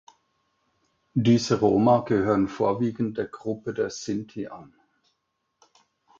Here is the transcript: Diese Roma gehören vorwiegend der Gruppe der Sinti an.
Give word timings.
Diese 1.13 1.59
Roma 1.59 1.99
gehören 1.99 2.47
vorwiegend 2.47 3.19
der 3.19 3.27
Gruppe 3.27 3.71
der 3.75 3.91
Sinti 3.91 4.47
an. 4.47 4.73